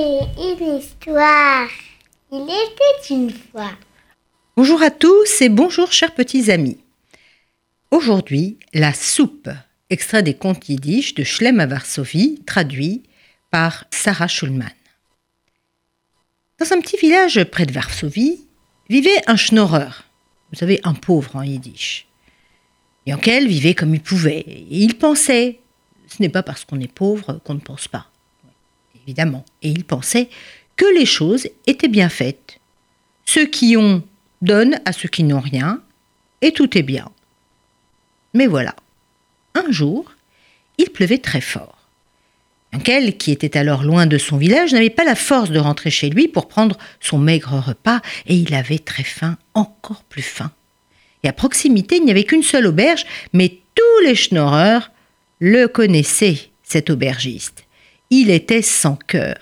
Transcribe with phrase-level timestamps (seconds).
[0.00, 1.68] une histoire.
[2.32, 3.72] Il était une fois.
[4.56, 6.78] Bonjour à tous et bonjour chers petits amis.
[7.90, 9.50] Aujourd'hui, la soupe,
[9.90, 13.02] extrait des contes yiddish de Shlem à Varsovie, traduit
[13.50, 14.70] par Sarah Schulman.
[16.58, 18.46] Dans un petit village près de Varsovie,
[18.88, 20.04] vivait un schnorreur,
[20.50, 22.06] vous savez, un pauvre en yiddish.
[23.06, 25.60] Yankel vivait comme il pouvait, il pensait.
[26.06, 28.09] Ce n'est pas parce qu'on est pauvre qu'on ne pense pas.
[29.04, 29.44] Évidemment.
[29.62, 30.28] Et il pensait
[30.76, 32.58] que les choses étaient bien faites.
[33.24, 34.02] Ceux qui ont
[34.42, 35.82] donnent à ceux qui n'ont rien,
[36.40, 37.10] et tout est bien.
[38.34, 38.74] Mais voilà.
[39.54, 40.12] Un jour,
[40.78, 41.76] il pleuvait très fort.
[42.72, 46.08] Yankel, qui était alors loin de son village, n'avait pas la force de rentrer chez
[46.08, 50.52] lui pour prendre son maigre repas, et il avait très faim, encore plus faim.
[51.22, 54.90] Et à proximité, il n'y avait qu'une seule auberge, mais tous les schnorreurs
[55.40, 57.64] le connaissaient, cet aubergiste.
[58.10, 59.36] Il était sans cœur.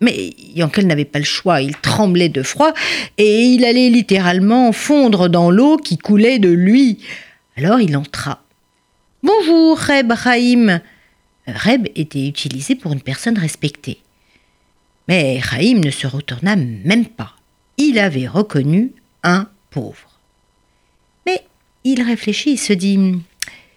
[0.00, 2.72] Mais Yankel n'avait pas le choix, il tremblait de froid,
[3.18, 6.98] et il allait littéralement fondre dans l'eau qui coulait de lui.
[7.56, 8.42] Alors il entra.
[9.22, 10.80] Bonjour, Reb Raïm.
[11.46, 13.98] Reb était utilisé pour une personne respectée.
[15.08, 17.34] Mais Raïm ne se retourna même pas.
[17.76, 18.92] Il avait reconnu
[19.22, 20.18] un pauvre.
[21.26, 21.42] Mais
[21.84, 22.98] il réfléchit et se dit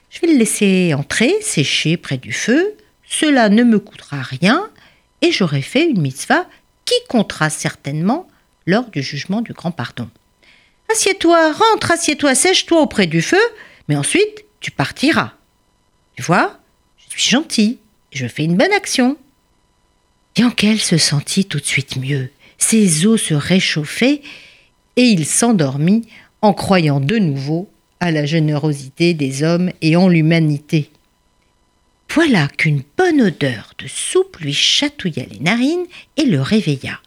[0.09, 2.75] Je vais le laisser entrer, sécher près du feu.
[3.19, 4.71] Cela ne me coûtera rien
[5.21, 6.47] et j'aurai fait une mitzvah
[6.83, 8.27] qui comptera certainement
[8.65, 10.09] lors du jugement du grand pardon.
[10.91, 13.39] Assieds-toi, rentre, assieds-toi, sèche-toi auprès du feu,
[13.87, 15.33] mais ensuite tu partiras.
[16.15, 16.59] Tu vois,
[16.97, 17.77] je suis gentil,
[18.11, 19.15] je fais une bonne action.
[20.35, 22.31] Yankel se sentit tout de suite mieux.
[22.57, 24.23] Ses os se réchauffaient
[24.95, 26.07] et il s'endormit
[26.41, 27.69] en croyant de nouveau
[27.99, 30.89] à la générosité des hommes et en l'humanité.
[32.15, 36.99] Voilà qu'une bonne odeur de soupe lui chatouilla les narines et le réveilla.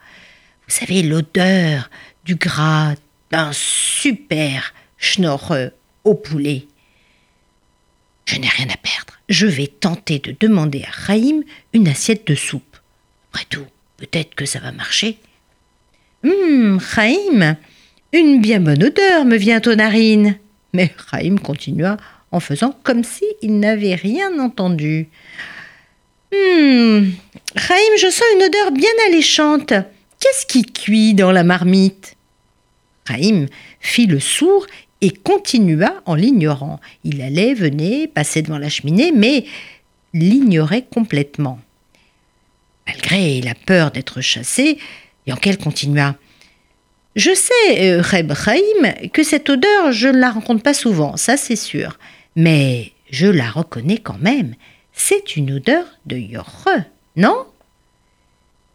[0.67, 1.91] Vous savez, l'odeur
[2.25, 2.95] du gras
[3.31, 5.71] d'un super schnorreux
[6.03, 6.67] au poulet.
[8.25, 9.15] Je n'ai rien à perdre.
[9.29, 12.77] Je vais tenter de demander à Raïm une assiette de soupe.
[13.31, 13.67] Après tout,
[13.99, 15.21] peut-être que ça va marcher.
[16.25, 17.57] Hum, Raïm,
[18.13, 20.37] une bien bonne odeur me vient aux narines.
[20.73, 21.97] Mais Raïm continua
[22.33, 25.09] en faisant comme s'il n'avait rien entendu.
[26.33, 27.13] Hum,
[27.55, 29.73] Raïm, je sens une odeur bien alléchante.
[30.21, 32.17] Qu'est-ce qui cuit dans la marmite?
[33.07, 33.47] Raïm
[33.81, 34.67] fit le sourd
[35.01, 36.81] et continua en l'ignorant.
[37.05, 39.45] Il allait, venait, passait devant la cheminée, mais
[40.13, 41.61] l'ignorait complètement.
[42.87, 44.79] Malgré la peur d'être chassé,
[45.27, 46.17] Yankel continua.
[47.17, 51.39] Je sais, euh, Reb Chaim, que cette odeur, je ne la rencontre pas souvent, ça
[51.39, 51.99] c'est sûr.
[52.37, 54.55] Mais je la reconnais quand même.
[54.93, 56.69] C'est une odeur de Yorre,
[57.17, 57.47] non?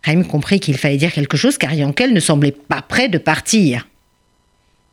[0.03, 3.87] Chaim comprit qu'il fallait dire quelque chose car Yankel ne semblait pas prêt de partir.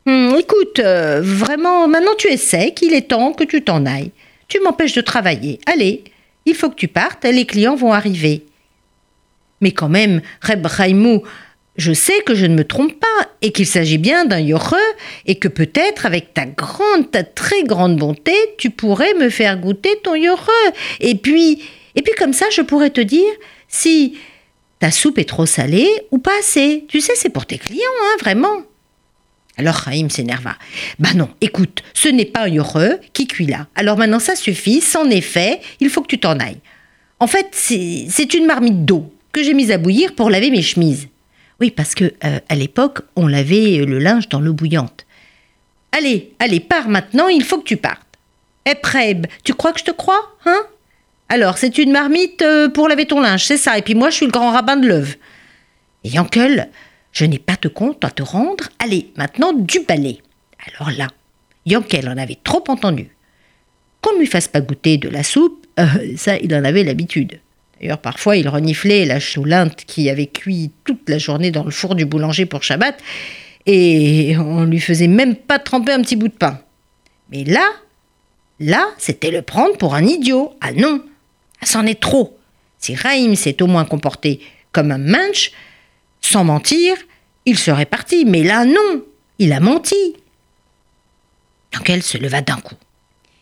[0.04, 4.12] Hum, écoute, euh, vraiment, maintenant tu es sec, il est temps que tu t'en ailles.
[4.48, 5.58] Tu m'empêches de travailler.
[5.64, 6.04] Allez,
[6.44, 8.44] il faut que tu partes, les clients vont arriver.
[9.62, 11.22] Mais quand même, Reb Raimou,
[11.78, 14.76] je sais que je ne me trompe pas et qu'il s'agit bien d'un yoreux
[15.26, 19.96] et que peut-être avec ta grande, ta très grande bonté, tu pourrais me faire goûter
[20.02, 20.72] ton yoreux.
[21.00, 21.62] Et puis,
[21.94, 23.30] et puis comme ça, je pourrais te dire
[23.68, 24.18] si
[24.80, 26.84] ta soupe est trop salée ou pas assez.
[26.88, 28.62] Tu sais, c'est pour tes clients, hein, vraiment.
[29.56, 30.56] Alors Raïm s'énerva.
[30.98, 33.68] Bah non, écoute, ce n'est pas un yoreux qui cuit là.
[33.76, 36.60] Alors maintenant ça suffit, c'en est fait, il faut que tu t'en ailles.
[37.20, 41.08] En fait, c'est une marmite d'eau que j'ai mise à bouillir pour laver mes chemises.
[41.60, 45.06] Oui, parce que euh, à l'époque, on lavait le linge dans l'eau bouillante.
[45.92, 48.06] Allez, allez, pars maintenant, il faut que tu partes.
[48.66, 50.62] Eh Preb, tu crois que je te crois, hein?
[51.30, 54.16] Alors, c'est une marmite euh, pour laver ton linge, c'est ça, et puis moi, je
[54.16, 55.14] suis le grand rabbin de l'œuvre.
[56.04, 56.70] Et Yankel,
[57.12, 58.64] je n'ai pas de compte à te rendre.
[58.78, 60.20] Allez, maintenant du balai.
[60.66, 61.08] Alors là,
[61.66, 63.10] Yankel en avait trop entendu.
[64.00, 67.40] Qu'on ne lui fasse pas goûter de la soupe, euh, ça, il en avait l'habitude.
[67.80, 71.94] D'ailleurs, parfois, il reniflait la choulinte qui avait cuit toute la journée dans le four
[71.94, 72.98] du boulanger pour Shabbat,
[73.66, 76.60] et on lui faisait même pas tremper un petit bout de pain.
[77.30, 77.68] Mais là,
[78.58, 80.54] là, c'était le prendre pour un idiot.
[80.60, 81.02] Ah non,
[81.62, 82.36] ça en est trop.
[82.78, 84.40] Si Raïm s'est au moins comporté
[84.72, 85.52] comme un manche,
[86.20, 86.96] sans mentir,
[87.44, 89.04] il serait parti, mais là non,
[89.38, 90.16] il a menti.
[91.86, 92.74] elle se leva d'un coup.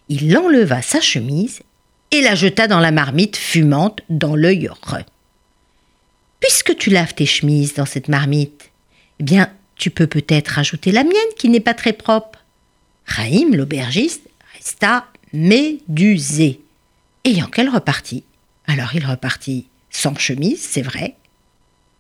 [0.09, 1.63] Il enleva sa chemise
[2.11, 5.05] et la jeta dans la marmite fumante dans l'œil heureux.
[6.41, 8.71] Puisque tu laves tes chemises dans cette marmite,
[9.21, 12.45] eh bien, tu peux peut-être ajouter la mienne qui n'est pas très propre.
[13.07, 16.61] Raïm, l'aubergiste, resta médusé.
[17.25, 18.25] Et Yankel repartit.
[18.67, 21.17] Alors il repartit sans chemise, c'est vrai,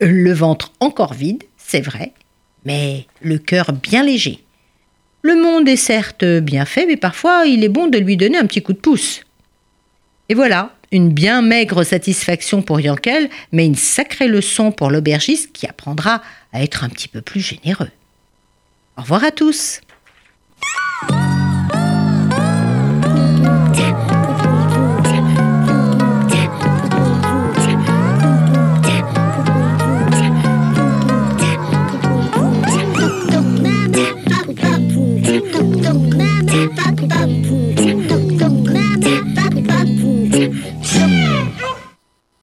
[0.00, 2.12] le ventre encore vide, c'est vrai,
[2.64, 4.44] mais le cœur bien léger.
[5.22, 8.46] Le monde est certes bien fait, mais parfois il est bon de lui donner un
[8.46, 9.22] petit coup de pouce.
[10.28, 15.66] Et voilà, une bien maigre satisfaction pour Yankel, mais une sacrée leçon pour l'aubergiste qui
[15.66, 17.90] apprendra à être un petit peu plus généreux.
[18.96, 19.80] Au revoir à tous.